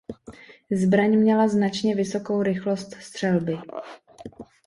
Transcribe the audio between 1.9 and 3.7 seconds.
vysokou rychlost střelby.